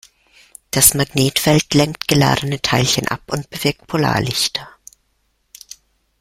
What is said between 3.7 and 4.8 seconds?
Polarlichter.